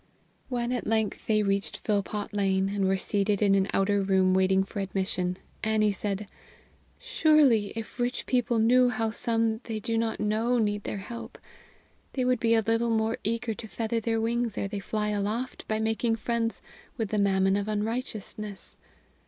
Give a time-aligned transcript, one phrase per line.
[0.49, 4.63] When at length they reached Philpot Lane, and were seated in an outer room waiting
[4.63, 6.27] for admission, Annie said:
[6.97, 11.37] "Surely, if rich people knew how some they do not know need their help,
[12.13, 15.67] they would be a little more eager to feather their wings ere they fly aloft
[15.67, 16.63] by making friends
[16.97, 18.77] with the Mammon of unrighteousness.